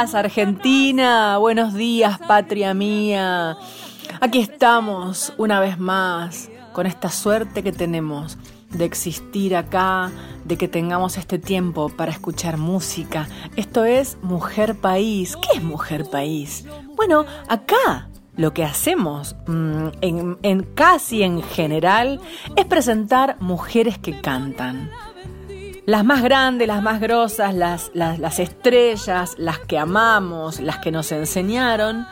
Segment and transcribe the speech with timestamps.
[0.00, 1.36] Argentina.
[1.36, 3.58] Buenos días, patria mía.
[4.18, 8.38] Aquí estamos una vez más con esta suerte que tenemos
[8.70, 10.10] de existir acá,
[10.44, 13.28] de que tengamos este tiempo para escuchar música.
[13.56, 15.36] Esto es Mujer País.
[15.36, 16.64] ¿Qué es Mujer País?
[16.96, 22.22] Bueno, acá lo que hacemos mm, en casi en general
[22.56, 24.88] es presentar mujeres que cantan
[25.90, 30.92] las más grandes, las más grosas, las, las, las estrellas, las que amamos, las que
[30.92, 32.06] nos enseñaron,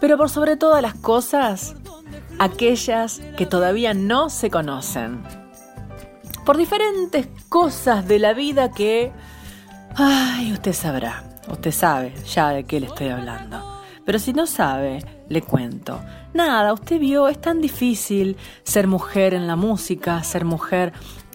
[0.00, 1.76] pero por sobre todas las cosas,
[2.38, 5.22] aquellas que todavía no se conocen.
[6.44, 9.12] Por diferentes cosas de la vida que...
[9.96, 13.80] Ay, usted sabrá, usted sabe ya de qué le estoy hablando.
[14.04, 15.98] Pero si no sabe, le cuento.
[16.34, 20.92] Nada, usted vio, es tan difícil ser mujer en la música, ser mujer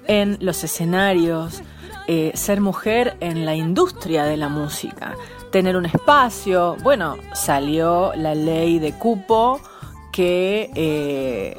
[0.07, 1.61] en los escenarios,
[2.07, 5.15] eh, ser mujer en la industria de la música,
[5.51, 6.77] tener un espacio.
[6.83, 9.59] Bueno, salió la ley de cupo
[10.11, 11.57] que eh,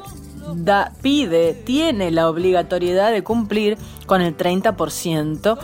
[0.55, 5.57] da, pide, tiene la obligatoriedad de cumplir con el 30%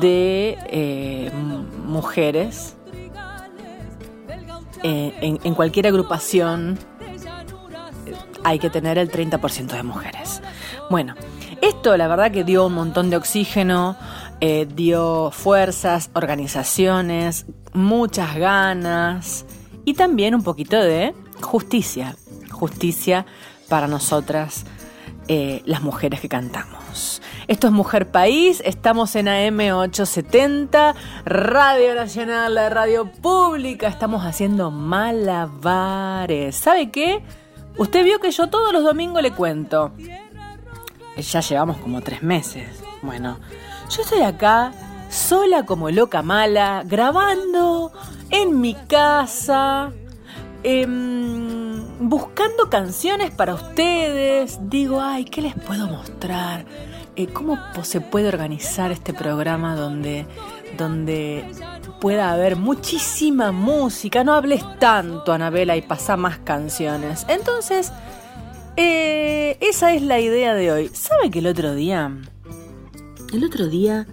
[0.00, 1.30] de eh,
[1.84, 2.74] mujeres
[4.82, 6.78] en cualquier agrupación
[8.44, 10.40] hay que tener el 30% de mujeres.
[10.90, 11.14] Bueno,
[11.60, 13.96] esto la verdad que dio un montón de oxígeno,
[14.40, 19.44] eh, dio fuerzas, organizaciones, muchas ganas
[19.84, 22.16] y también un poquito de justicia,
[22.50, 23.26] justicia
[23.68, 24.64] para nosotras
[25.28, 27.20] eh, las mujeres que cantamos.
[27.48, 36.56] Esto es Mujer País, estamos en AM870, Radio Nacional, la radio pública, estamos haciendo malabares.
[36.56, 37.22] ¿Sabe qué?
[37.76, 39.92] Usted vio que yo todos los domingos le cuento.
[41.18, 42.82] Ya llevamos como tres meses.
[43.02, 43.38] Bueno,
[43.90, 44.72] yo estoy acá,
[45.10, 47.92] sola como loca mala, grabando
[48.30, 49.92] en mi casa,
[50.62, 54.58] em, buscando canciones para ustedes.
[54.62, 56.64] Digo, ay, ¿qué les puedo mostrar?
[57.16, 60.24] Eh, ¿Cómo se puede organizar este programa donde,
[60.76, 61.44] donde
[62.00, 64.22] pueda haber muchísima música?
[64.22, 67.26] No hables tanto, Anabela, y pasa más canciones.
[67.28, 67.92] Entonces,
[68.80, 70.90] eh, esa es la idea de hoy.
[70.92, 72.12] ¿Sabe que el otro día,
[73.32, 74.06] el otro día,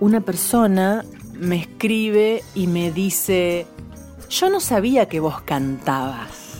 [0.00, 1.04] una persona
[1.34, 3.68] me escribe y me dice,
[4.28, 6.58] yo no sabía que vos cantabas.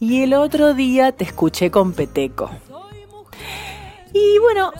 [0.00, 2.50] Y el otro día te escuché con Peteco.
[4.14, 4.72] Y bueno,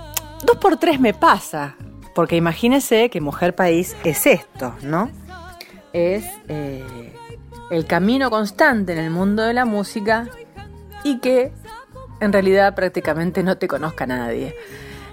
[0.44, 1.77] dos por tres me pasa.
[2.15, 5.11] Porque imagínese que Mujer País es esto, ¿no?
[5.93, 7.12] Es eh,
[7.71, 10.31] el camino constante en el mundo de la música
[11.06, 11.53] y que
[12.21, 14.56] en realidad prácticamente no te conozca nadie.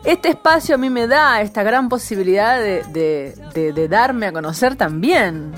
[0.03, 5.51] Este espacio a mí me da esta gran posibilidad de, darme a conocer también.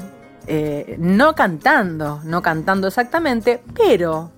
[0.47, 4.31] Eh, no cantando, no cantando exactamente, pero,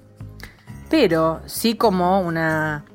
[0.90, 2.86] pero sí como una,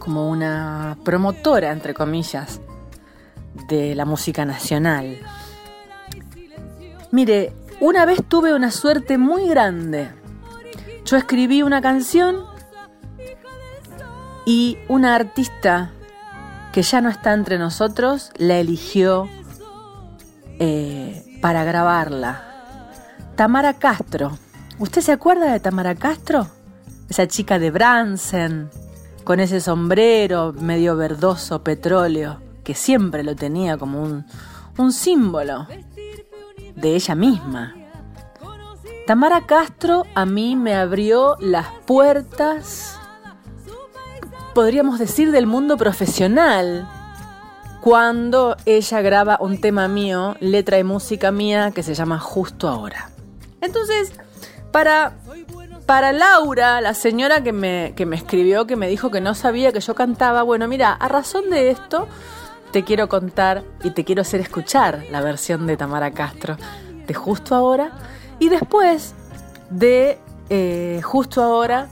[0.00, 2.60] como una promotora, entre comillas,
[3.68, 5.18] de la música nacional.
[7.12, 10.15] Mire, una vez tuve una suerte muy grande.
[11.06, 12.44] Yo escribí una canción
[14.44, 15.92] y una artista
[16.72, 19.28] que ya no está entre nosotros la eligió
[20.58, 22.42] eh, para grabarla.
[23.36, 24.36] Tamara Castro.
[24.80, 26.48] ¿Usted se acuerda de Tamara Castro?
[27.08, 28.68] Esa chica de Bransen,
[29.22, 34.26] con ese sombrero medio verdoso petróleo, que siempre lo tenía como un,
[34.76, 35.68] un símbolo
[36.74, 37.85] de ella misma.
[39.06, 42.98] Tamara Castro a mí me abrió las puertas,
[44.52, 46.88] podríamos decir, del mundo profesional.
[47.80, 53.10] Cuando ella graba un tema mío, letra y música mía, que se llama Justo Ahora.
[53.60, 54.12] Entonces,
[54.72, 55.12] para,
[55.86, 59.70] para Laura, la señora que me, que me escribió, que me dijo que no sabía
[59.70, 62.08] que yo cantaba, bueno, mira, a razón de esto,
[62.72, 66.56] te quiero contar y te quiero hacer escuchar la versión de Tamara Castro
[67.06, 67.92] de Justo Ahora.
[68.38, 69.14] Y después
[69.70, 70.18] de
[70.50, 71.88] eh, Justo Ahora,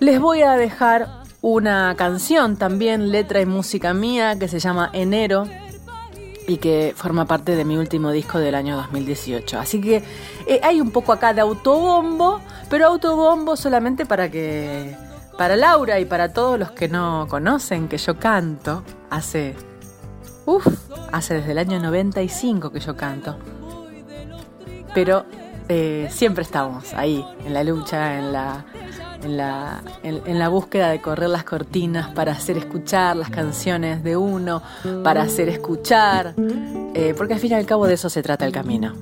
[0.00, 5.46] les voy a dejar una canción también, letra y música mía, que se llama Enero
[6.46, 9.58] y que forma parte de mi último disco del año 2018.
[9.58, 10.02] Así que
[10.46, 12.40] eh, hay un poco acá de autobombo,
[12.70, 14.96] pero autobombo solamente para que
[15.36, 19.54] para Laura y para todos los que no conocen que yo canto hace
[20.46, 20.66] Uf,
[21.12, 23.36] hace desde el año 95 que yo canto.
[24.94, 25.24] Pero
[25.68, 28.64] eh, siempre estamos ahí, en la lucha, en la,
[29.22, 34.16] en la, en, la búsqueda de correr las cortinas para hacer escuchar las canciones de
[34.16, 34.62] uno,
[35.04, 36.34] para hacer escuchar,
[36.94, 38.94] eh, porque al fin y al cabo de eso se trata el camino.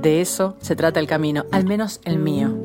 [0.00, 2.56] De eso se trata el camino, al menos el mío.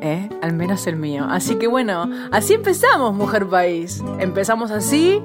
[0.00, 0.28] ¿Eh?
[0.42, 1.26] Al menos el mío.
[1.30, 4.02] Así que bueno, así empezamos, Mujer País.
[4.18, 5.22] Empezamos así.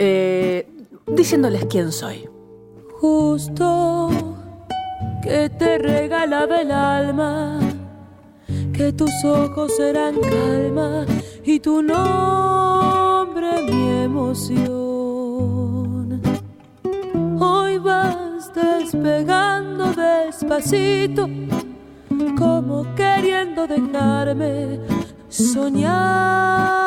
[0.00, 0.68] Eh,
[1.06, 2.28] diciéndoles quién soy.
[3.00, 4.27] Justo
[5.28, 7.60] que te regalaba el alma,
[8.72, 11.04] que tus ojos eran calma
[11.44, 14.58] y tu nombre mi emoción.
[17.38, 21.28] Hoy vas despegando despacito,
[22.38, 24.80] como queriendo dejarme
[25.28, 26.80] soñando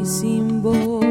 [0.00, 1.04] y sin voz.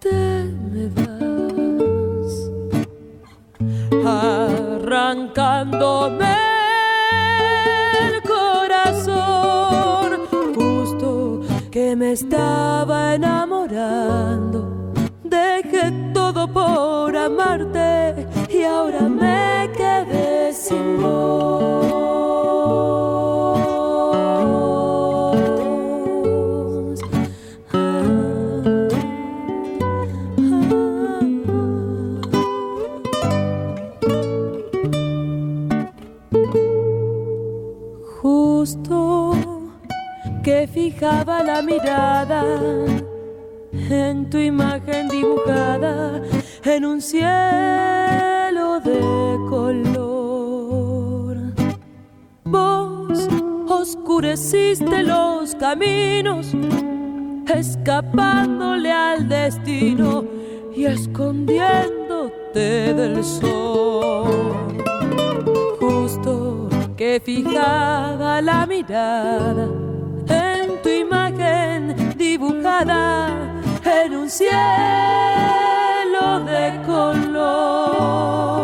[0.01, 2.51] te me vas,
[4.05, 6.35] arrancándome
[8.01, 14.93] el corazón, justo que me estaba enamorando.
[15.23, 19.71] Dejé todo por amarte y ahora me
[41.43, 42.43] la mirada
[43.91, 46.23] en tu imagen dibujada
[46.65, 49.01] en un cielo de
[49.49, 49.94] color.
[54.15, 56.55] Oscureciste los caminos,
[57.53, 60.25] escapándole al destino
[60.73, 64.69] y escondiéndote del sol.
[65.81, 69.69] Justo que fijaba la mirada
[70.29, 73.31] en tu imagen dibujada
[73.85, 74.47] en un cielo
[76.47, 78.64] de color.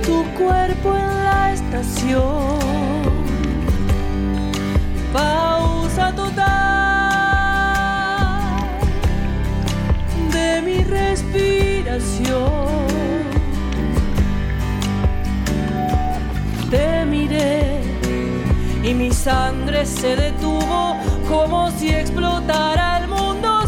[0.04, 2.54] tu cuerpo en la estación
[16.70, 17.80] Te miré
[18.82, 20.96] y mi sangre se detuvo
[21.28, 23.64] como si explotara el mundo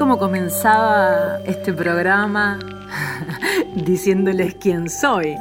[0.00, 2.58] como comenzaba este programa
[3.76, 5.36] diciéndoles quién soy,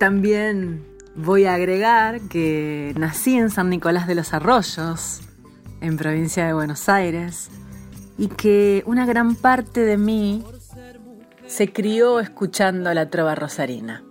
[0.00, 5.20] también voy a agregar que nací en San Nicolás de los Arroyos,
[5.80, 7.50] en provincia de Buenos Aires,
[8.18, 10.44] y que una gran parte de mí
[11.46, 14.02] se crió escuchando la trova rosarina.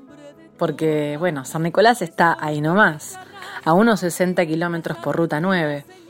[0.58, 3.20] Porque, bueno, San Nicolás está ahí nomás,
[3.66, 6.03] a unos 60 kilómetros por ruta 9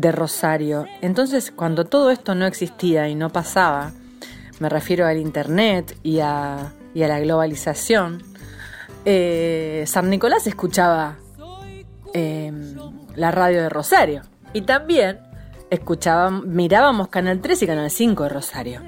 [0.00, 0.86] de Rosario.
[1.00, 3.92] Entonces, cuando todo esto no existía y no pasaba,
[4.60, 8.22] me refiero al internet y a, y a la globalización,
[9.04, 11.16] eh, San Nicolás escuchaba
[12.14, 12.52] eh,
[13.16, 14.22] la radio de Rosario.
[14.52, 15.20] Y también
[15.70, 18.82] escuchábamos, mirábamos Canal 3 y Canal 5 de Rosario.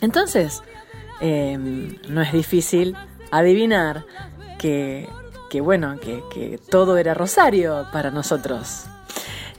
[0.00, 0.62] Entonces,
[1.20, 1.58] eh,
[2.08, 2.96] no es difícil
[3.32, 4.04] adivinar
[4.58, 5.08] que,
[5.50, 8.86] que bueno, que todo era Rosario para nosotros.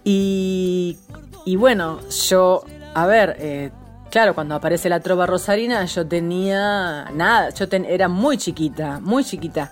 [0.09, 1.99] Y, bueno,
[2.29, 3.71] yo, a ver, eh,
[4.09, 9.69] claro, cuando aparece la trova rosarina, yo tenía nada, yo era muy chiquita, muy chiquita.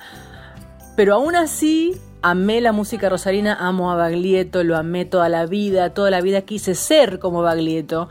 [0.97, 5.93] Pero aún así, amé la música rosarina, amo a Baglietto, lo amé toda la vida,
[5.93, 8.09] toda la vida quise ser como Baglietto.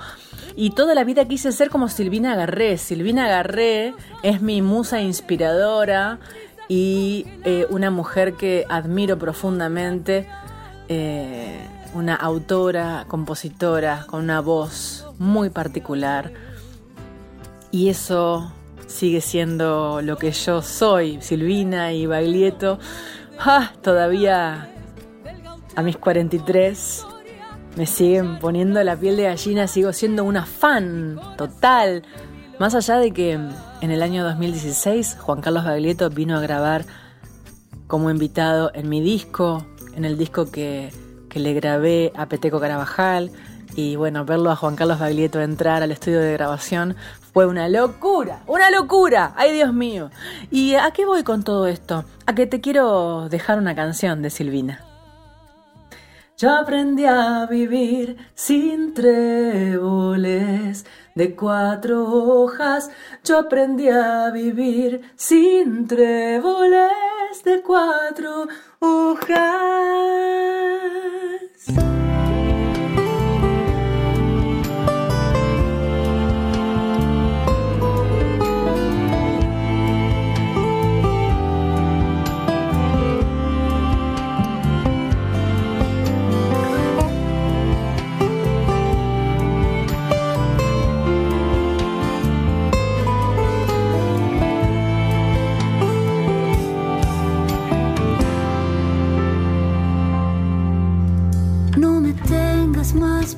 [0.56, 2.78] Y toda la vida quise ser como Silvina Garré.
[2.78, 6.20] Silvina Garré es mi musa inspiradora
[6.68, 10.26] y eh, una mujer que admiro profundamente,
[10.88, 11.58] eh,
[11.94, 16.32] una autora, compositora, con una voz muy particular.
[17.70, 18.52] Y eso
[18.86, 22.78] sigue siendo lo que yo soy, Silvina y Baglietto.
[23.38, 24.70] Ah, todavía
[25.76, 27.06] a mis 43
[27.76, 32.04] me siguen poniendo la piel de gallina, sigo siendo una fan total.
[32.60, 36.84] Más allá de que en el año 2016 Juan Carlos Baglietto vino a grabar
[37.86, 40.92] como invitado en mi disco, en el disco que,
[41.34, 43.32] que le grabé a Peteco Carabajal.
[43.74, 46.94] Y bueno, verlo a Juan Carlos Baglietto entrar al estudio de grabación
[47.32, 49.32] fue una locura, una locura.
[49.34, 50.10] Ay, Dios mío.
[50.52, 52.04] ¿Y a qué voy con todo esto?
[52.26, 54.84] A que te quiero dejar una canción de Silvina.
[56.38, 60.86] Yo aprendí a vivir sin tréboles
[61.16, 62.92] de cuatro hojas.
[63.24, 66.92] Yo aprendí a vivir sin tréboles
[67.44, 68.46] de cuatro
[68.78, 70.04] hojas.
[71.66, 72.13] Thank you.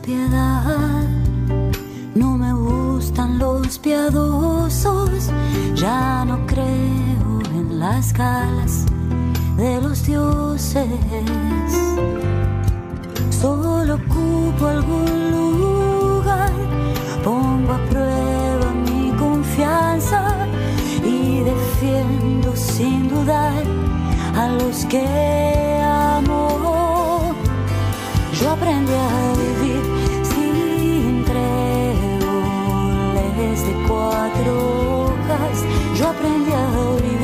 [0.03, 1.07] Piedad.
[2.15, 5.31] No me gustan los piadosos,
[5.75, 8.87] ya no creo en las calas
[9.57, 10.87] de los dioses.
[13.31, 16.51] Solo ocupo algún lugar,
[17.23, 20.47] pongo a prueba mi confianza
[21.05, 23.63] y defiendo sin dudar
[24.35, 26.86] a los que amo.
[28.41, 29.27] Yo aprendí a
[35.99, 36.67] yo aprendí a
[37.01, 37.16] vivir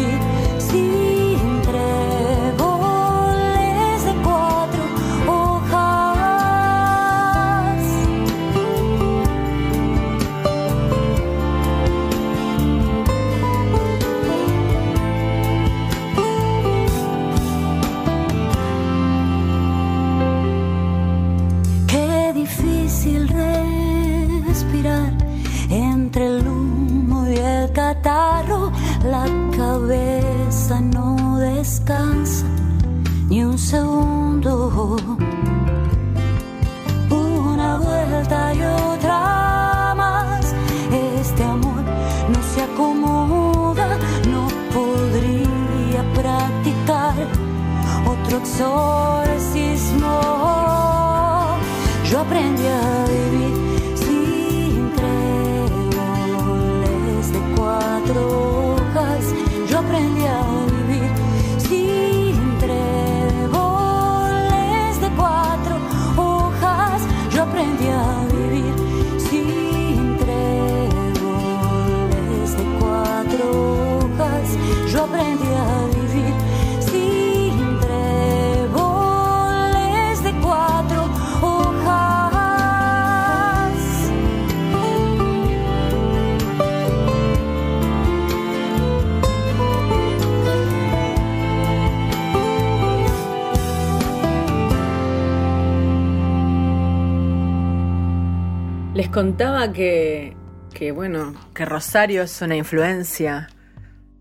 [99.71, 100.35] que,
[100.75, 103.49] que, bueno, que Rosario es una influencia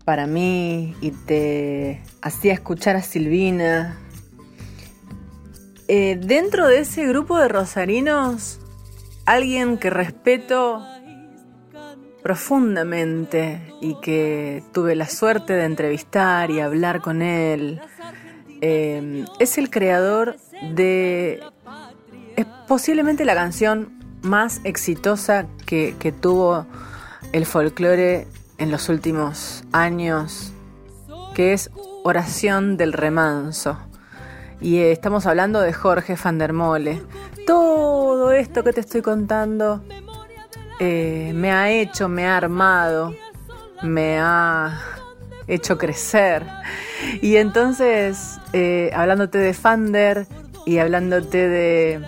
[0.04, 3.98] para mí y te hacía escuchar a Silvina.
[5.88, 8.60] Eh, dentro de ese grupo de rosarinos,
[9.26, 10.86] alguien que respeto
[12.22, 17.80] profundamente y que tuve la suerte de entrevistar y hablar con él,
[18.60, 20.36] eh, es el creador
[20.74, 21.40] de
[22.68, 26.66] posiblemente la canción más exitosa que, tuvo
[27.32, 28.26] el folclore
[28.58, 30.52] en los últimos años,
[31.34, 31.70] que es
[32.04, 33.78] Oración del Remanso.
[34.60, 37.02] Y eh, estamos hablando de Jorge van Mole.
[37.46, 39.82] Todo esto que te estoy contando
[40.78, 43.14] eh, me ha hecho, me ha armado,
[43.82, 44.80] me ha
[45.46, 46.46] hecho crecer.
[47.20, 50.26] Y entonces, eh, hablándote de Fander
[50.64, 52.00] y hablándote de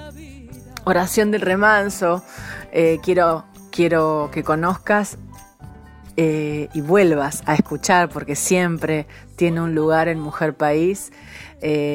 [0.85, 2.25] oración del remanso,
[2.73, 5.19] eh, quiero, quiero que conozcas
[6.17, 11.13] eh, y vuelvas a escuchar, porque siempre tiene un lugar en Mujer País,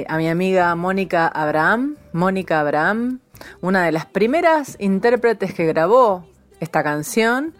[0.07, 3.19] a mi amiga Mónica Abraham, Mónica Abraham,
[3.61, 6.25] una de las primeras intérpretes que grabó
[6.59, 7.53] esta canción,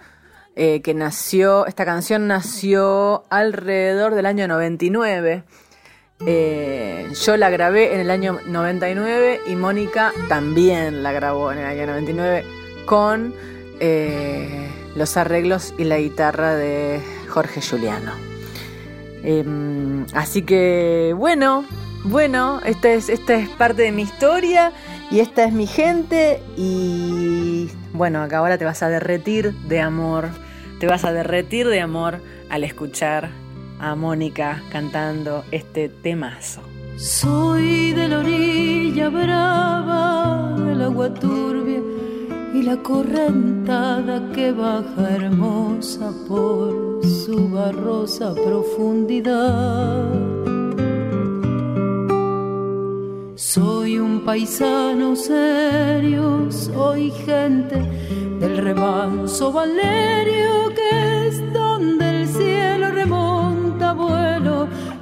[0.56, 5.44] eh, que nació, esta canción nació alrededor del año 99.
[6.26, 11.66] Eh, yo la grabé en el año 99 y Mónica también la grabó en el
[11.66, 12.44] año 99
[12.86, 13.34] con
[13.80, 18.12] eh, los arreglos y la guitarra de Jorge Juliano.
[19.24, 21.64] Em, así que bueno,
[22.04, 24.74] bueno, esta es, esta es parte de mi historia
[25.12, 30.28] y esta es mi gente y bueno, acá ahora te vas a derretir de amor,
[30.82, 33.30] te vas a derretir de amor al escuchar
[33.80, 36.62] a Mónica cantando este temazo.
[36.98, 41.82] Soy de la orilla brava del agua turbia
[42.54, 50.30] y la correntada que baja hermosa por su barrosa profundidad
[53.50, 57.78] soy un paisano serio, soy gente
[58.40, 61.54] del remanso Valerio, que es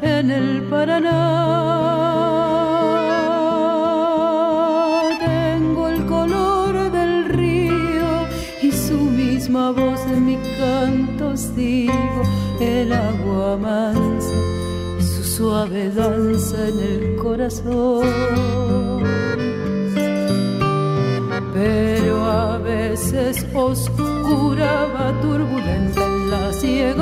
[0.08, 1.20] en el Paraná.
[5.26, 8.10] Tengo el color del río
[8.62, 12.22] y su misma voz en mi canto sigo,
[12.60, 14.58] el agua mansa
[15.38, 18.08] suave danza en el corazón.
[21.54, 26.97] Pero a veces oscura va turbulenta en la ciega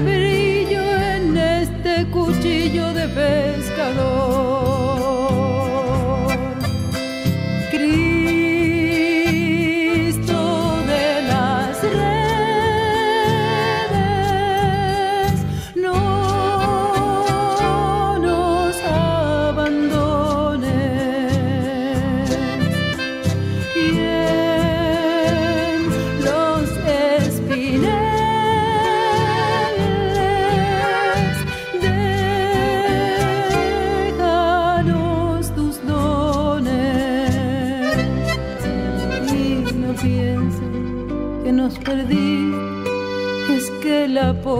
[0.00, 0.82] brillo
[1.14, 4.59] en este cuchillo de pescador.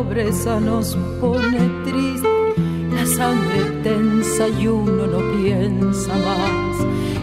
[0.02, 2.54] Pobreza nos pone triste,
[2.96, 6.76] la sangre tensa y uno no piensa más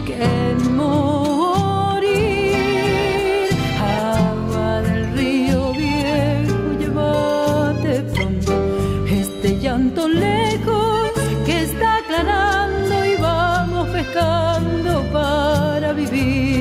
[0.06, 2.54] que en morir.
[3.80, 8.52] Agua del río viejo, llévate pronto
[9.22, 11.10] este llanto lejos
[11.46, 16.57] que está aclarando y vamos pescando para vivir.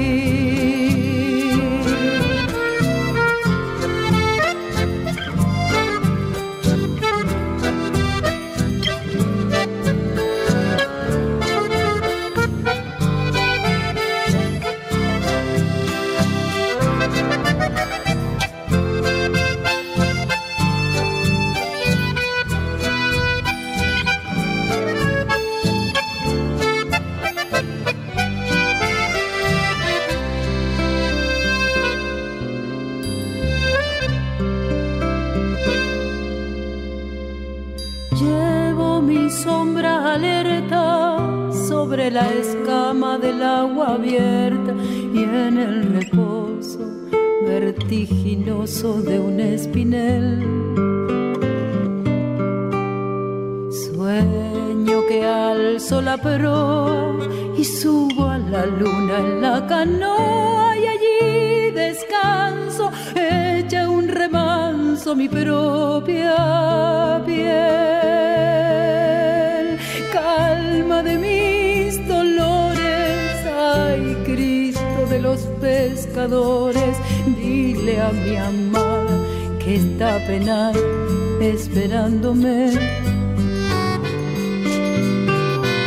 [81.41, 82.71] Esperándome.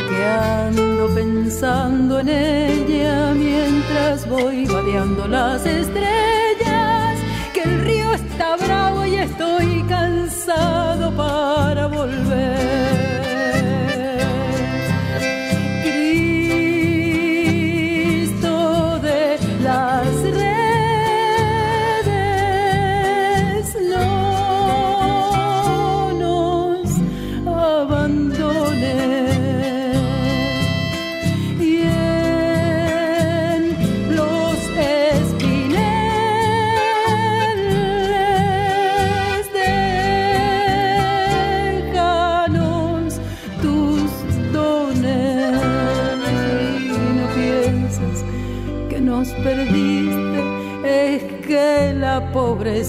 [0.08, 5.89] Que ando pensando en ella mientras voy vadeando las estrellas,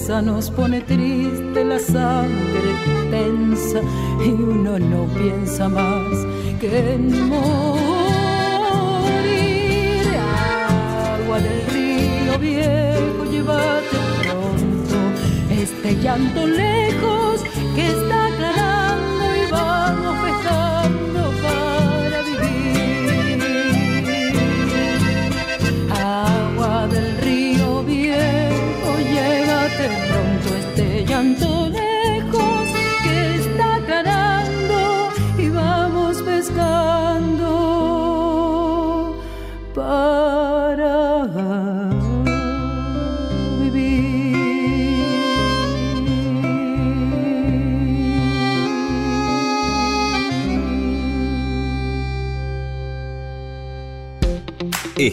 [0.08, 2.74] nos pone triste, la sangre
[3.10, 3.80] tensa
[4.24, 6.26] y uno no piensa más
[6.60, 7.71] que en morir.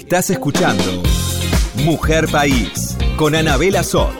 [0.10, 1.04] Estás escuchando
[1.86, 4.16] Mujer País con Anabela Soch.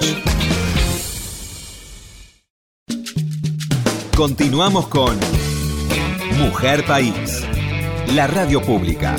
[4.16, 5.18] Continuamos con
[6.38, 7.44] Mujer País,
[8.14, 9.16] la radio pública.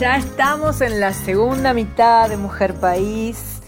[0.00, 3.60] Ya estamos en la segunda mitad de Mujer País.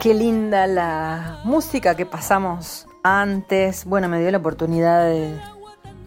[0.00, 3.84] Qué linda la música que pasamos antes.
[3.84, 5.38] Bueno, me dio la oportunidad de,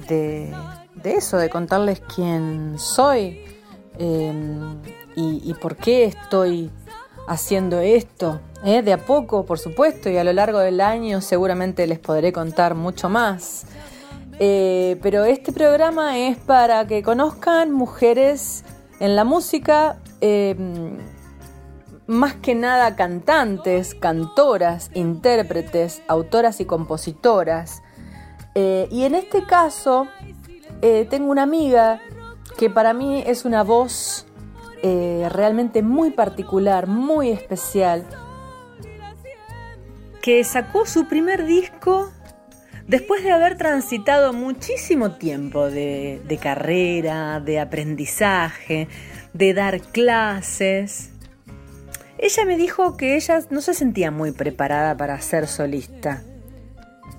[0.07, 0.53] de,
[1.03, 3.39] eso, de contarles quién soy
[3.97, 4.33] eh,
[5.15, 6.71] y, por qué estoy
[7.27, 8.39] haciendo esto.
[8.63, 8.81] ¿eh?
[8.81, 12.75] De a poco, por supuesto, y a lo largo del año seguramente les podré contar
[12.75, 13.65] mucho más.
[14.39, 18.65] Eh, pero este programa es para que conozcan mujeres
[18.99, 20.55] en la música, eh,
[22.07, 27.81] más que nada cantantes, cantoras, intérpretes, autoras y compositoras.
[28.53, 30.07] Eh, y en este caso
[30.81, 31.99] eh, tengo una amiga
[32.57, 34.27] que para mí es una voz
[34.83, 38.05] eh, realmente muy particular, muy especial,
[40.21, 42.11] que sacó su primer disco
[42.87, 48.87] después de haber transitado muchísimo tiempo de, de carrera, de aprendizaje,
[49.33, 51.14] de dar clases.
[52.17, 56.23] Ella me dijo que ella no se sentía muy preparada para ser solista.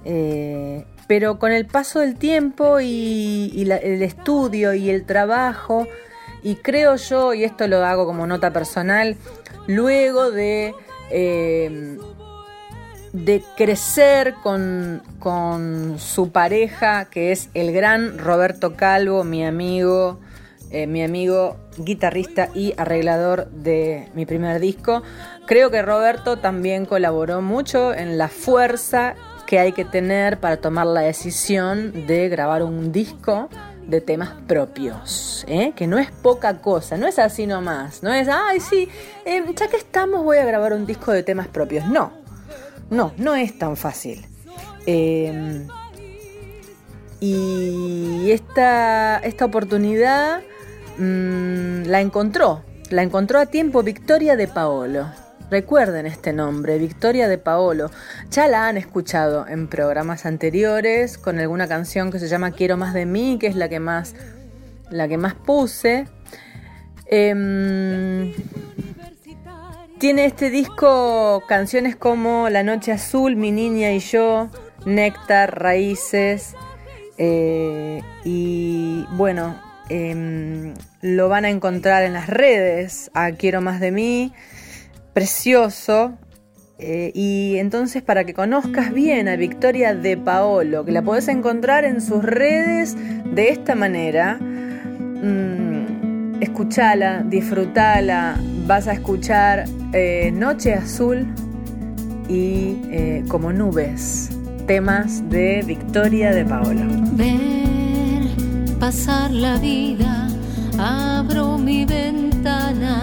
[0.04, 5.86] Eh, pero con el paso del tiempo y, el estudio y el trabajo,
[6.42, 9.16] y creo yo, y esto lo hago como nota personal,
[9.66, 10.74] luego de,
[11.10, 11.98] eh,
[13.12, 20.20] de crecer con, con su pareja, que es el gran Roberto Calvo, mi amigo,
[20.82, 25.02] eh, mi amigo guitarrista y arreglador de mi primer disco.
[25.46, 29.14] Creo que Roberto también colaboró mucho en la fuerza
[29.46, 33.48] que hay que tener para tomar la decisión de grabar un disco
[33.86, 35.72] de temas propios, ¿eh?
[35.74, 38.88] que no es poca cosa, no es así nomás, no es, ay, sí,
[39.24, 42.12] eh, ya que estamos voy a grabar un disco de temas propios, no,
[42.90, 44.26] no, no es tan fácil.
[44.84, 45.66] Eh,
[47.20, 50.42] y esta, esta oportunidad
[50.98, 55.06] mm, la encontró, la encontró a tiempo Victoria de Paolo.
[55.50, 57.90] Recuerden este nombre, Victoria de Paolo.
[58.30, 62.94] Ya la han escuchado en programas anteriores con alguna canción que se llama Quiero más
[62.94, 64.14] de mí, que es la que más,
[64.90, 66.08] la que más puse.
[67.06, 68.32] Em,
[69.98, 74.50] tiene este disco canciones como La Noche Azul, Mi Niña y Yo,
[74.84, 76.54] Néctar, Raíces.
[77.18, 83.92] eh, y bueno, em, lo van a encontrar en las redes a Quiero Más de
[83.92, 84.32] Mí.
[85.12, 86.14] Precioso.
[86.78, 91.84] Eh, y entonces para que conozcas bien a Victoria de Paolo, que la podés encontrar
[91.84, 92.96] en sus redes
[93.34, 101.26] de esta manera, mm, escuchala, disfrutala, vas a escuchar eh, Noche Azul
[102.28, 104.28] y eh, Como Nubes,
[104.66, 106.82] temas de Victoria de Paolo.
[107.12, 107.46] Ver
[108.78, 110.25] pasar la vida,
[110.78, 113.02] abro mi ventana,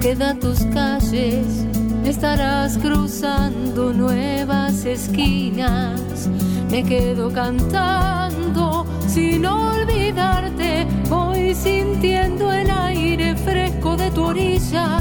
[0.00, 1.64] queda tus calles,
[2.04, 6.28] estarás cruzando nuevas esquinas.
[6.70, 15.00] Me quedo cantando sin olvidarte, voy sintiendo el aire fresco de tu orilla.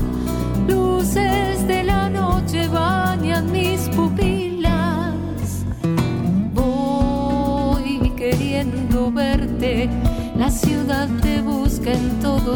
[0.67, 5.65] Luces de la noche bañan mis pupilas.
[6.53, 9.89] Voy queriendo verte,
[10.37, 11.32] la ciudad en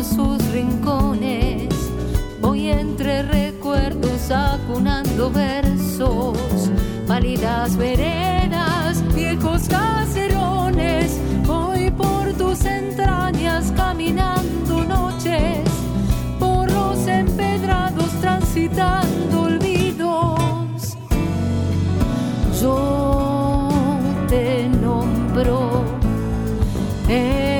[0.03, 1.67] sus rincones.
[2.41, 6.37] Voy entre recuerdos acunando versos,
[7.07, 11.19] pálidas veredas, viejos caserones.
[11.45, 15.59] Voy por tus entrañas caminando noches,
[16.39, 20.97] por los empedrados transitando olvidos.
[22.61, 23.69] Yo
[24.27, 25.83] te nombro.
[27.09, 27.56] Eh,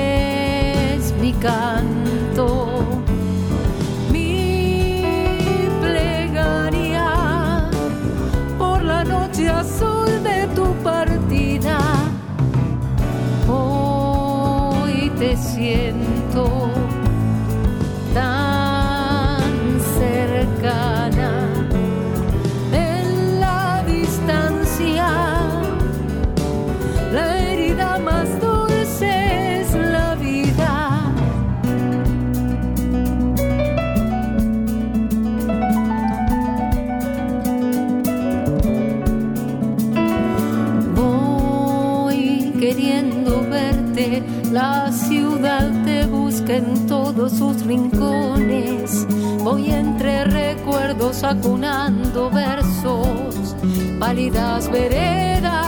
[47.30, 49.06] sus rincones.
[49.42, 53.56] Voy entre recuerdos acunando versos,
[53.98, 55.67] pálidas veredas,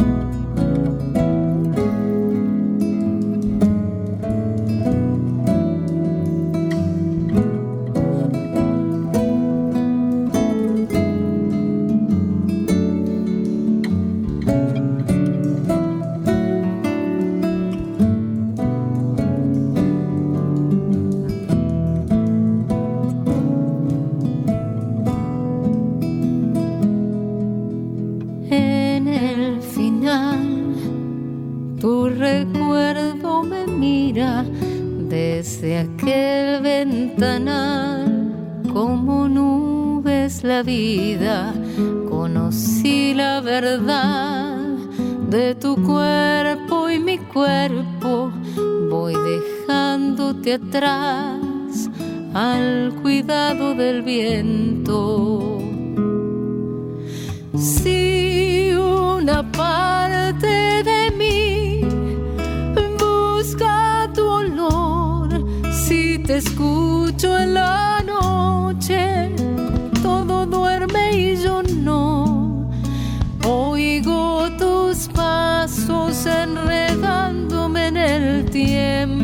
[57.57, 61.81] Si una parte de mí
[62.99, 65.29] busca tu olor,
[65.71, 69.31] si te escucho en la noche,
[70.01, 72.69] todo duerme y yo no.
[73.45, 79.20] Oigo tus pasos enredándome en el tiempo.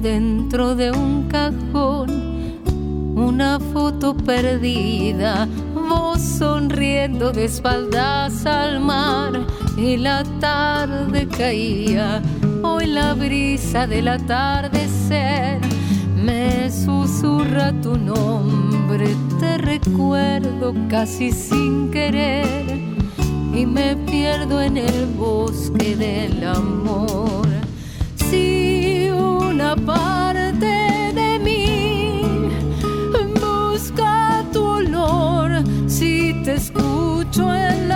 [0.00, 2.28] Dentro de un cajón
[3.18, 9.44] una foto perdida, vos sonriendo de espaldas al mar
[9.76, 12.22] y la tarde caía,
[12.62, 15.60] hoy la brisa del atardecer
[16.14, 22.66] me susurra tu nombre, te recuerdo casi sin querer
[23.52, 27.48] y me pierdo en el bosque del amor.
[28.30, 28.57] Si
[29.76, 32.22] parte de mí.
[33.40, 37.87] Busca tu olor, si te escucho en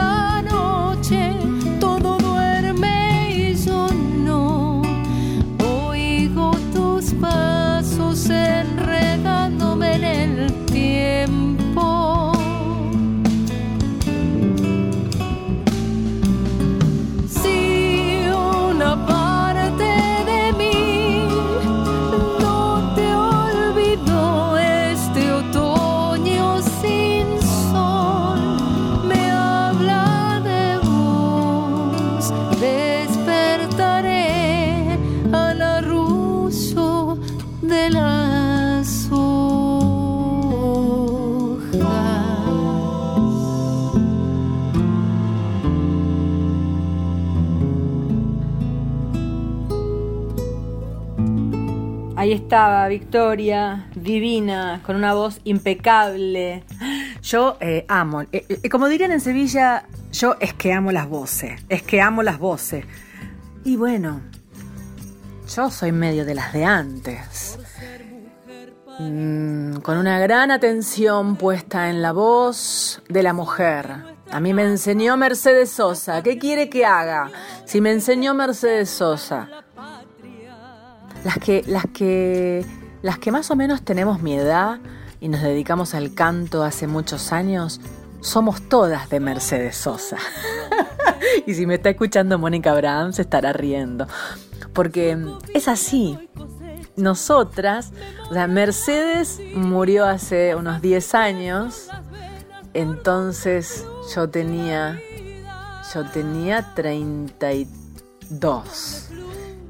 [52.53, 56.63] estaba Victoria, divina, con una voz impecable.
[57.23, 61.63] Yo eh, amo, eh, eh, como dirían en Sevilla, yo es que amo las voces,
[61.71, 62.85] es que amo las voces.
[63.65, 64.21] Y bueno,
[65.49, 67.59] yo soy medio de las de antes.
[68.99, 74.13] Mm, con una gran atención puesta en la voz de la mujer.
[74.31, 76.23] A mí me enseñó Mercedes Sosa.
[76.23, 77.31] ¿Qué quiere que haga?
[77.65, 79.49] Si me enseñó Mercedes Sosa.
[81.25, 82.65] Las que, las que,
[83.03, 84.81] las que más o menos tenemos mi edad
[85.21, 87.81] y nos dedicamos al canto hace muchos años,
[88.21, 90.19] somos todas de Mercedes Sosa.
[91.47, 94.09] y si me está escuchando Mónica Abraham, se estará riendo.
[94.73, 95.17] Porque
[95.55, 96.19] es así.
[96.97, 97.93] Nosotras,
[98.31, 101.89] o sea, Mercedes murió hace unos 10 años,
[102.75, 105.01] entonces yo tenía,
[105.95, 109.09] yo tenía 32.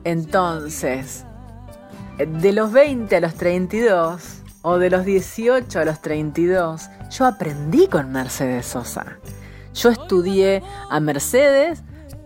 [0.05, 1.25] Entonces,
[2.19, 7.89] de los 20 a los 32 o de los 18 a los 32, yo aprendí
[7.89, 9.19] con Mercedes Sosa.
[9.75, 11.83] Yo estudié a Mercedes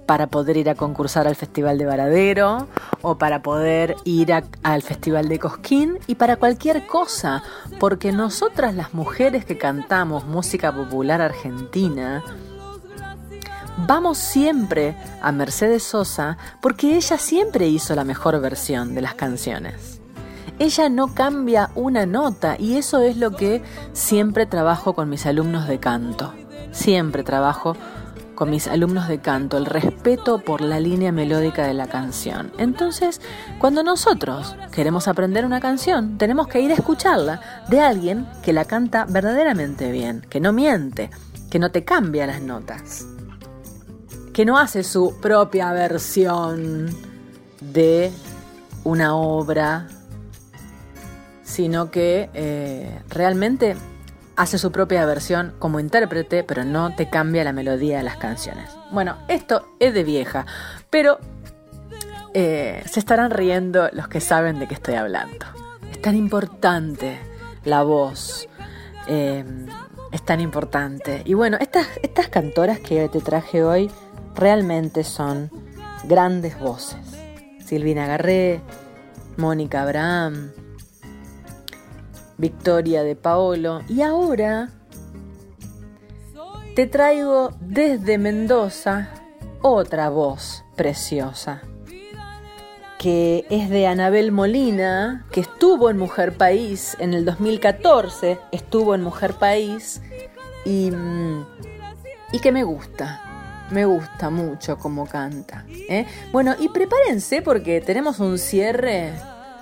[0.06, 2.68] para poder ir a concursar al Festival de Varadero
[3.02, 4.32] o para poder ir
[4.62, 7.42] al Festival de Cosquín y para cualquier cosa,
[7.80, 12.22] porque nosotras las mujeres que cantamos música popular argentina,
[13.78, 20.00] Vamos siempre a Mercedes Sosa porque ella siempre hizo la mejor versión de las canciones.
[20.58, 23.62] Ella no cambia una nota y eso es lo que
[23.92, 26.32] siempre trabajo con mis alumnos de canto.
[26.72, 27.76] Siempre trabajo
[28.34, 32.52] con mis alumnos de canto, el respeto por la línea melódica de la canción.
[32.56, 33.20] Entonces,
[33.58, 38.64] cuando nosotros queremos aprender una canción, tenemos que ir a escucharla de alguien que la
[38.64, 41.10] canta verdaderamente bien, que no miente,
[41.50, 43.06] que no te cambia las notas
[44.36, 46.94] que no hace su propia versión
[47.62, 48.12] de
[48.84, 49.88] una obra,
[51.42, 53.76] sino que eh, realmente
[54.36, 58.68] hace su propia versión como intérprete, pero no te cambia la melodía de las canciones.
[58.92, 60.44] Bueno, esto es de vieja,
[60.90, 61.18] pero
[62.34, 65.46] eh, se estarán riendo los que saben de qué estoy hablando.
[65.90, 67.18] Es tan importante
[67.64, 68.50] la voz.
[69.08, 69.46] eh,
[70.12, 71.22] es tan importante.
[71.24, 73.90] Y bueno, estas, estas cantoras que te traje hoy
[74.36, 75.50] realmente son
[76.04, 77.00] grandes voces.
[77.64, 78.60] Silvina Garré,
[79.36, 80.52] Mónica Abraham,
[82.38, 83.80] Victoria de Paolo.
[83.88, 84.70] Y ahora
[86.74, 89.08] te traigo desde Mendoza
[89.62, 91.62] otra voz preciosa,
[92.98, 99.02] que es de Anabel Molina, que estuvo en Mujer País en el 2014, estuvo en
[99.02, 100.02] Mujer País
[100.64, 101.46] y, mm,
[102.32, 103.25] y que me gusta.
[103.70, 105.64] Me gusta mucho cómo canta.
[105.68, 106.06] ¿eh?
[106.32, 109.12] Bueno, y prepárense porque tenemos un cierre,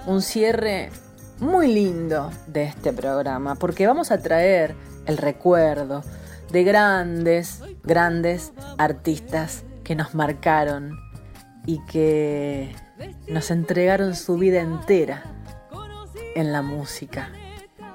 [0.07, 0.91] un cierre
[1.39, 4.75] muy lindo de este programa, porque vamos a traer
[5.07, 6.03] el recuerdo
[6.51, 10.99] de grandes, grandes artistas que nos marcaron
[11.67, 12.75] y que
[13.29, 15.25] nos entregaron su vida entera
[16.35, 17.31] en la música.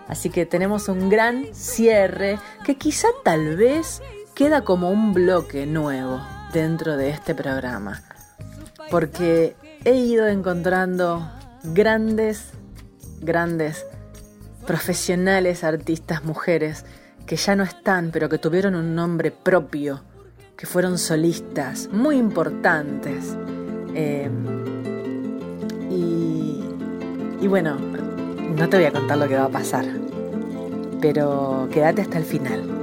[0.07, 4.01] Así que tenemos un gran cierre que quizá tal vez
[4.40, 6.22] queda como un bloque nuevo
[6.54, 8.02] dentro de este programa.
[8.90, 11.30] Porque he ido encontrando
[11.62, 12.52] grandes,
[13.20, 13.86] grandes
[14.66, 16.86] profesionales, artistas, mujeres
[17.26, 20.04] que ya no están, pero que tuvieron un nombre propio,
[20.56, 23.36] que fueron solistas muy importantes.
[23.94, 24.30] Eh,
[25.92, 26.64] y,
[27.42, 29.86] y bueno, no te voy a contar lo que va a pasar,
[31.02, 32.79] pero quédate hasta el final.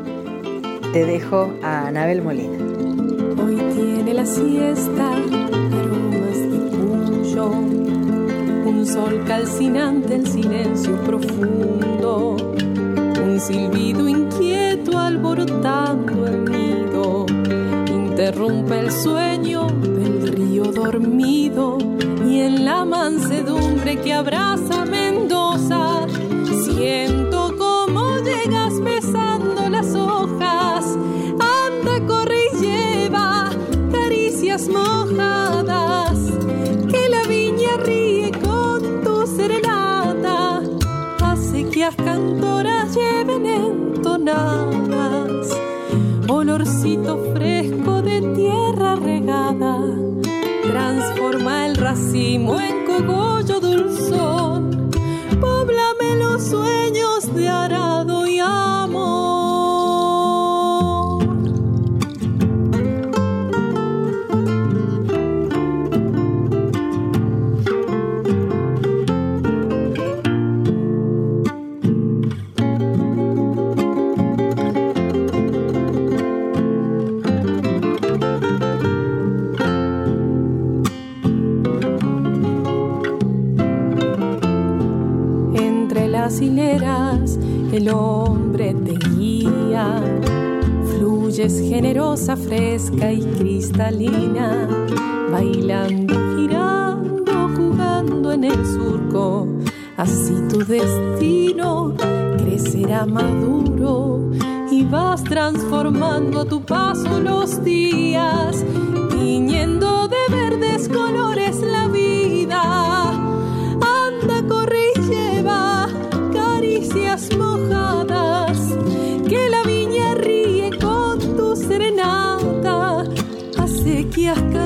[0.93, 2.59] Te dejo a Anabel Molina.
[3.43, 12.37] Hoy tiene la siesta aromas de cuyo, un sol calcinante, el silencio profundo,
[13.23, 17.27] un silbido inquieto alborotando el nido,
[17.89, 21.79] interrumpe el sueño del río dormido.
[22.27, 26.07] Y en la mansedumbre que abraza Mendoza
[26.65, 27.26] siento
[46.65, 49.79] fresco de tierra regada
[50.63, 54.91] transforma el racimo en cogollo dulzón.
[55.39, 57.16] Póblame los sueños
[86.59, 90.03] El hombre te guía.
[90.97, 94.67] Fluyes generosa, fresca y cristalina,
[95.31, 99.47] bailando, girando, jugando en el surco.
[99.99, 101.93] Así tu destino
[102.39, 104.31] crecerá maduro
[104.71, 108.65] y vas transformando a tu paso los días,
[109.11, 111.46] tiñendo de verdes colores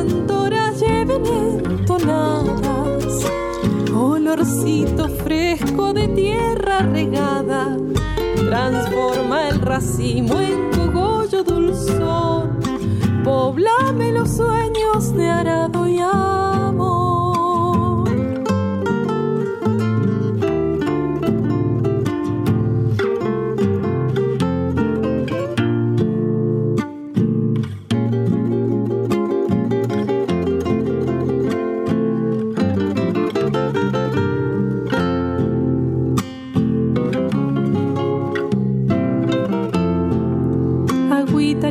[0.01, 3.23] cantoras lleven entonadas,
[3.95, 7.77] olorcito fresco de tierra regada,
[8.49, 12.61] transforma el racimo en cogollo dulzón,
[13.25, 15.99] poblame los sueños de arado y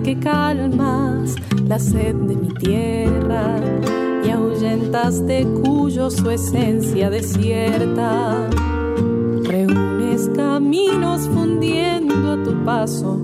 [0.03, 1.35] Que calmas
[1.67, 3.59] la sed de mi tierra
[4.25, 8.47] y ahuyentas de cuyo su esencia desierta.
[9.43, 13.21] Reúnes caminos fundiendo a tu paso,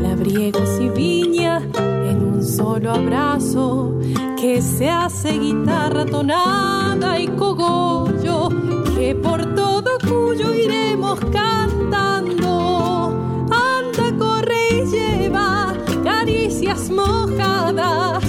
[0.00, 1.60] labriegos y viña
[2.08, 3.98] en un solo abrazo
[4.40, 8.50] que se hace guitarra tonada y cogollo
[8.96, 11.93] que por todo cuyo iremos cantando.
[16.94, 18.24] Mojadas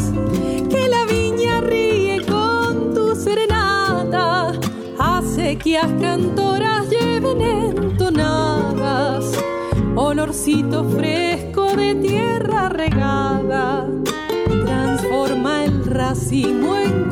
[0.69, 4.51] que la viña ríe con tu serenata.
[4.97, 8.65] Acequias cantoras lleven entonadas
[9.95, 13.87] olorcito fresco de tierra regada.
[14.65, 17.04] Transforma el racimo en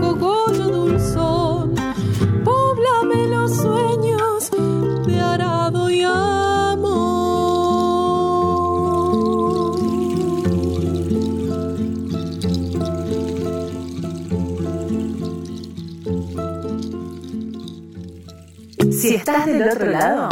[19.24, 20.28] estás del otro lado,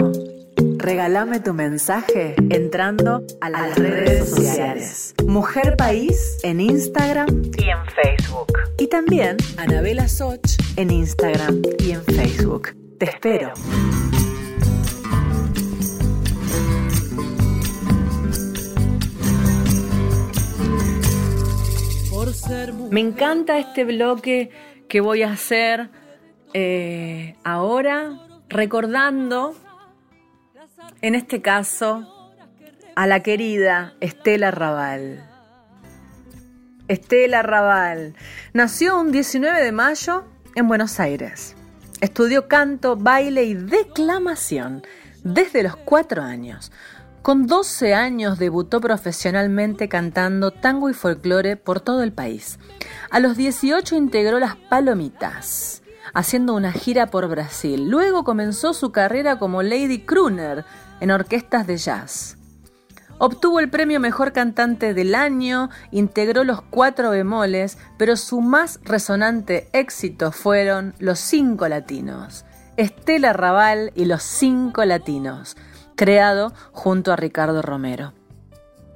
[0.77, 5.15] regálame tu mensaje entrando a las redes sociales.
[5.25, 7.27] Mujer País en Instagram
[7.57, 8.51] y en Facebook.
[8.77, 10.41] Y también Anabela Soch
[10.75, 12.75] en Instagram y en Facebook.
[12.99, 13.53] Te espero.
[22.89, 24.49] Me encanta este bloque
[24.89, 25.89] que voy a hacer
[26.53, 28.19] eh, ahora,
[28.51, 29.55] recordando,
[31.01, 32.35] en este caso,
[32.95, 35.25] a la querida Estela Raval.
[36.87, 38.13] Estela Raval
[38.53, 40.25] nació un 19 de mayo
[40.55, 41.55] en Buenos Aires.
[42.01, 44.83] Estudió canto, baile y declamación
[45.23, 46.71] desde los cuatro años.
[47.21, 52.59] Con 12 años debutó profesionalmente cantando tango y folclore por todo el país.
[53.11, 55.83] A los 18 integró las Palomitas,
[56.13, 57.89] haciendo una gira por Brasil.
[57.89, 60.65] Luego comenzó su carrera como Lady Crooner
[60.99, 62.37] en orquestas de jazz.
[63.17, 69.69] Obtuvo el premio Mejor Cantante del Año, integró los cuatro bemoles, pero su más resonante
[69.73, 72.45] éxito fueron Los Cinco Latinos,
[72.77, 75.55] Estela Raval y Los Cinco Latinos,
[75.95, 78.13] creado junto a Ricardo Romero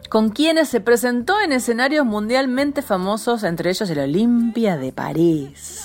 [0.09, 5.84] con quienes se presentó en escenarios mundialmente famosos, entre ellos el Olimpia de París.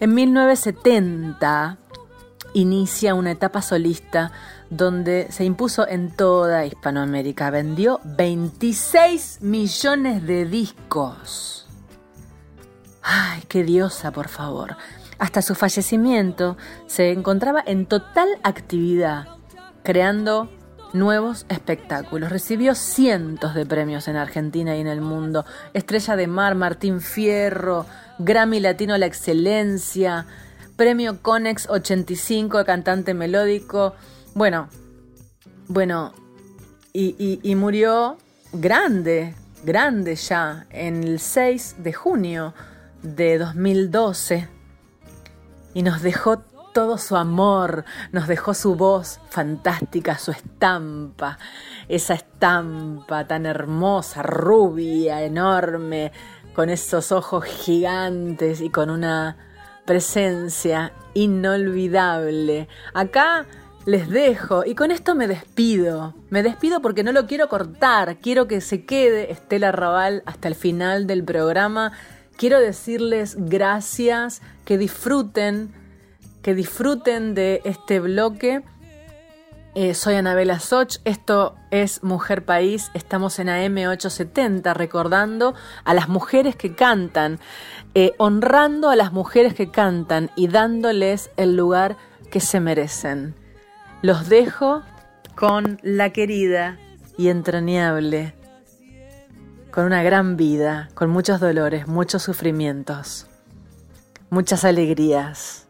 [0.00, 1.78] En 1970
[2.54, 4.30] inicia una etapa solista
[4.70, 7.50] donde se impuso en toda Hispanoamérica.
[7.50, 11.66] Vendió 26 millones de discos.
[13.02, 14.76] Ay, qué diosa, por favor.
[15.18, 19.26] Hasta su fallecimiento se encontraba en total actividad,
[19.82, 20.48] creando
[20.92, 22.30] nuevos espectáculos.
[22.30, 25.44] Recibió cientos de premios en Argentina y en el mundo.
[25.74, 27.86] Estrella de Mar, Martín Fierro,
[28.18, 30.26] Grammy Latino a la Excelencia,
[30.76, 33.94] Premio Conex 85 cantante melódico.
[34.34, 34.68] Bueno,
[35.66, 36.14] bueno,
[36.92, 38.16] y, y murió
[38.52, 39.34] grande,
[39.64, 42.54] grande ya, en el 6 de junio
[43.02, 44.48] de 2012.
[45.74, 46.42] Y nos dejó
[46.78, 51.36] todo su amor, nos dejó su voz fantástica, su estampa,
[51.88, 56.12] esa estampa tan hermosa, rubia, enorme,
[56.54, 59.36] con esos ojos gigantes y con una
[59.86, 62.68] presencia inolvidable.
[62.94, 63.46] Acá
[63.84, 66.14] les dejo y con esto me despido.
[66.30, 70.54] Me despido porque no lo quiero cortar, quiero que se quede Estela Raval hasta el
[70.54, 71.90] final del programa.
[72.36, 75.74] Quiero decirles gracias, que disfruten
[76.42, 78.62] que disfruten de este bloque.
[79.74, 86.56] Eh, soy Anabela Soch, esto es Mujer País, estamos en AM870 recordando a las mujeres
[86.56, 87.38] que cantan,
[87.94, 91.96] eh, honrando a las mujeres que cantan y dándoles el lugar
[92.30, 93.34] que se merecen.
[94.02, 94.82] Los dejo
[95.36, 96.78] con la querida
[97.16, 98.34] y entrañable,
[99.70, 103.26] con una gran vida, con muchos dolores, muchos sufrimientos,
[104.30, 105.67] muchas alegrías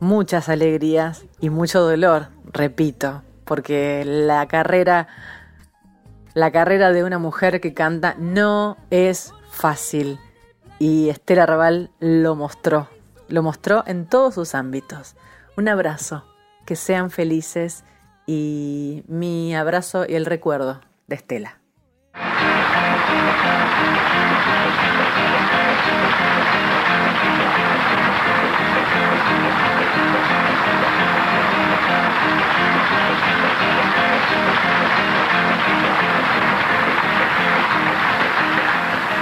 [0.00, 5.08] muchas alegrías y mucho dolor, repito, porque la carrera
[6.38, 10.20] la carrera de una mujer que canta no es fácil
[10.78, 12.88] y Estela Raval lo mostró,
[13.26, 15.16] lo mostró en todos sus ámbitos.
[15.56, 16.24] Un abrazo,
[16.64, 17.82] que sean felices
[18.24, 21.58] y mi abrazo y el recuerdo de Estela.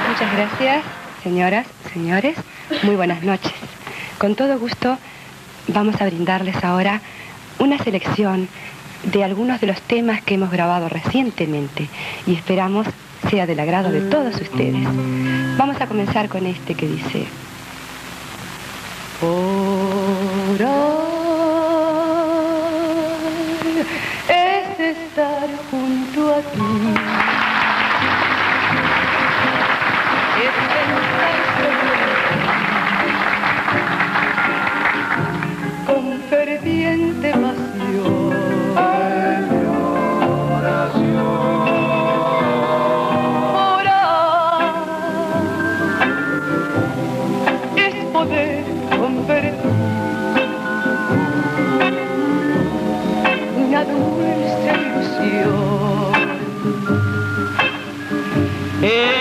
[0.09, 0.85] Muchas gracias,
[1.23, 2.37] señoras, señores.
[2.83, 3.53] Muy buenas noches.
[4.19, 4.97] Con todo gusto
[5.69, 7.03] vamos a brindarles ahora
[7.59, 8.49] una selección
[9.03, 11.89] de algunos de los temas que hemos grabado recientemente
[12.27, 12.87] y esperamos
[13.31, 14.87] sea del agrado de todos ustedes.
[15.57, 17.27] Vamos a comenzar con este que dice...
[24.29, 27.16] Es estar junto a ti.
[58.87, 59.16] En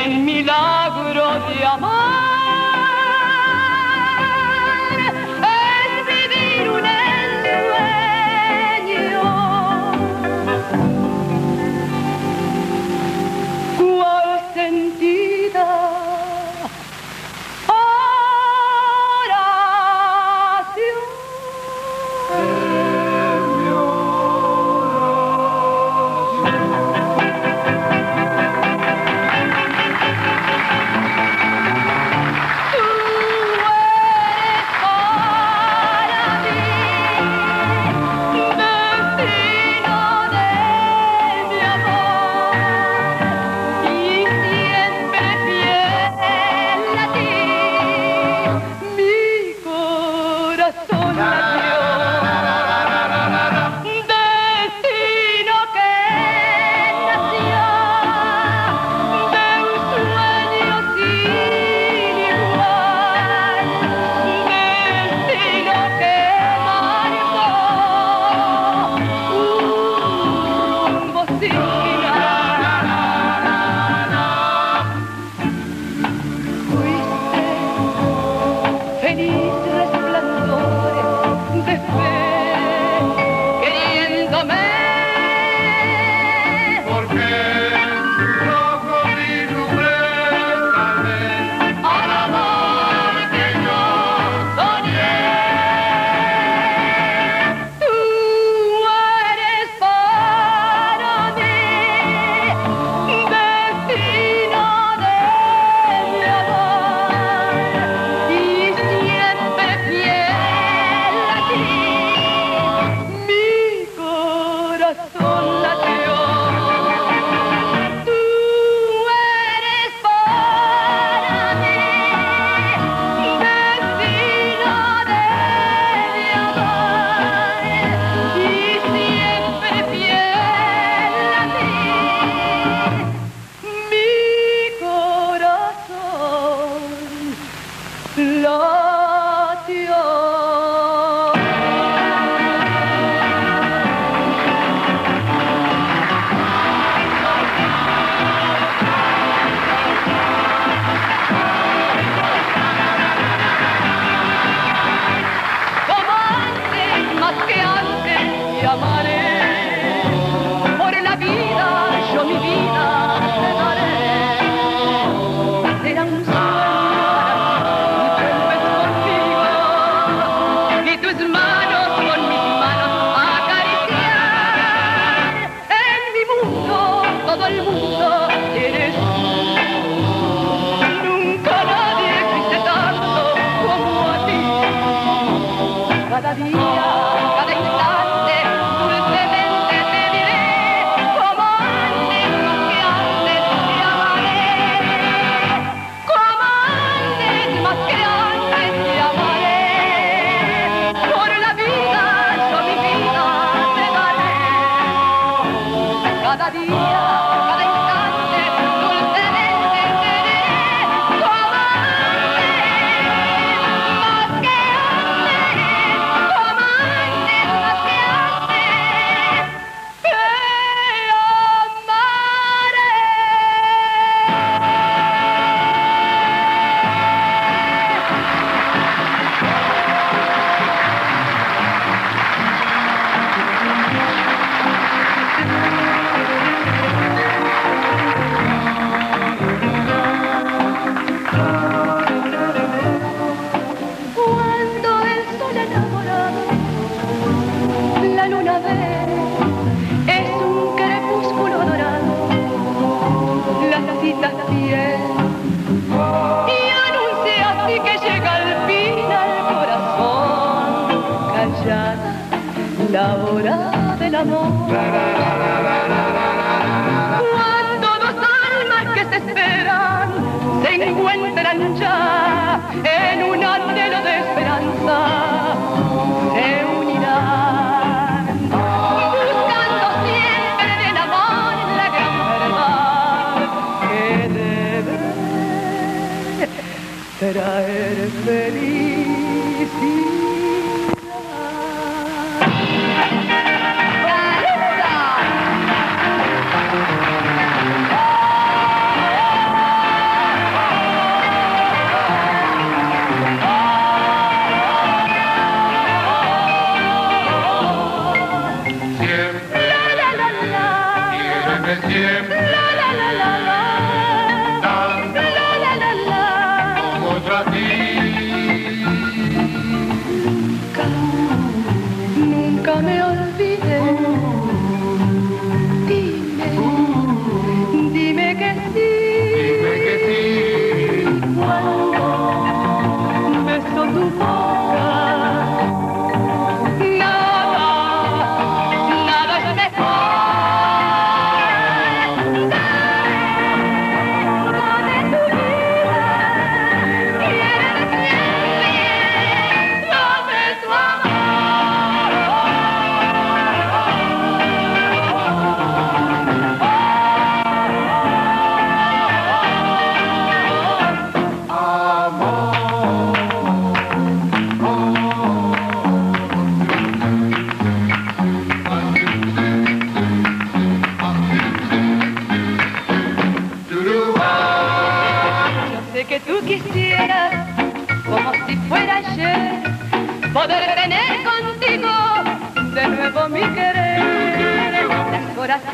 [287.46, 288.65] era feliz.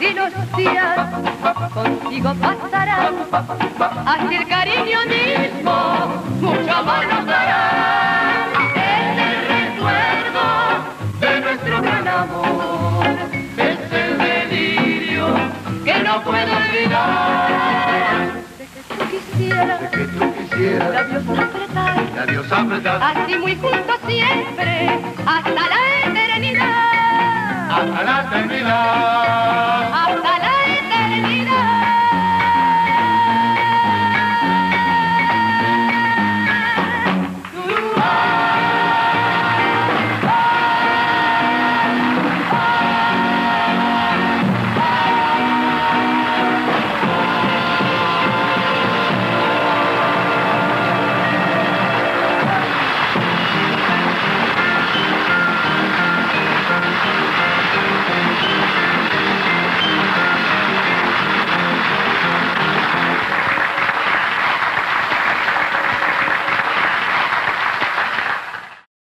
[0.02, 0.98] si los días
[1.74, 3.16] contigo pasarán,
[4.06, 8.48] hasta el cariño mismo mucho amor nos dará.
[8.76, 10.46] Es el recuerdo
[11.20, 13.06] de nuestro gran amor,
[13.58, 15.28] es el delirio
[15.86, 18.32] que no puedo olvidar.
[18.58, 24.00] De que tú quisieras, de que tú quisieras, labios apretar, labios apretar, así muy juntos
[24.08, 26.01] siempre, hasta la edad
[28.06, 30.11] para terminar.